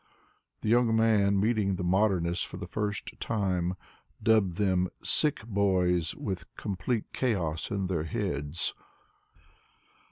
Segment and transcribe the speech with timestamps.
[0.61, 3.75] The young man, meeting the modernists for the first time,
[4.23, 8.73] dubbed them" sick boys with complete chaos in their heads.''